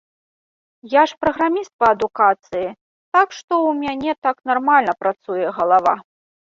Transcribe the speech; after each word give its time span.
Я 0.93 1.03
ж 1.11 1.19
праграміст 1.25 1.71
па 1.83 1.91
адукацыі, 1.97 2.67
так 3.15 3.27
што 3.41 3.51
ў 3.67 3.79
мяне 3.87 4.11
так 4.29 4.37
нармальна 4.55 4.91
працуе 5.05 5.45
галава. 5.63 6.01